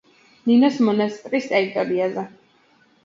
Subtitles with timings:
[0.51, 2.25] ნინოს მონასტრის ტერიტორიაზე.